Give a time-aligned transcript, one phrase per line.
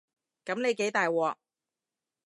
[0.45, 1.35] 噉你幾大鑊